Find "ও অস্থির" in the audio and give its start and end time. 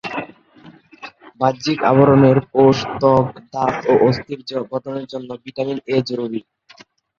3.87-4.39